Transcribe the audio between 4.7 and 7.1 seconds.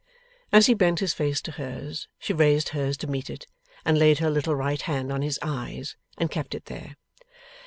hand on his eyes, and kept it there.